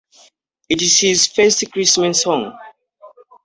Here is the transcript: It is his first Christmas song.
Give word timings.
It 0.67 0.81
is 0.81 0.99
his 0.99 1.27
first 1.27 1.71
Christmas 1.71 2.23
song. 2.23 2.57